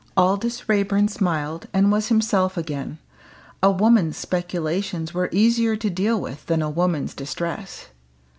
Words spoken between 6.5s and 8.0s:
a woman's distress.